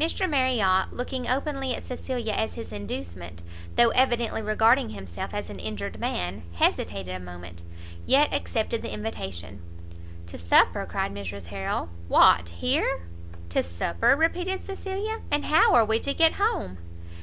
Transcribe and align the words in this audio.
Mr 0.00 0.26
Marriot, 0.26 0.86
looking 0.90 1.28
openly 1.28 1.74
at 1.74 1.82
Cecilia 1.82 2.32
as 2.32 2.54
his 2.54 2.72
inducement, 2.72 3.42
though 3.74 3.90
evidently 3.90 4.40
regarding 4.40 4.88
himself 4.88 5.34
as 5.34 5.50
an 5.50 5.58
injured 5.58 6.00
man, 6.00 6.44
hesitated 6.54 7.14
a 7.14 7.20
moment, 7.20 7.62
yet 8.06 8.32
accepted 8.32 8.80
the 8.80 8.94
invitation. 8.94 9.60
"To 10.28 10.38
supper?" 10.38 10.86
cried 10.86 11.12
Mrs 11.12 11.48
Harrel, 11.48 11.90
"what 12.08 12.48
here?" 12.48 13.02
"To 13.50 13.62
supper?" 13.62 14.16
repeated 14.16 14.62
Cecilia, 14.64 15.20
"and 15.30 15.44
how 15.44 15.74
are 15.74 15.84
we 15.84 16.00
to 16.00 16.14
get 16.14 16.32
home?" 16.40 16.78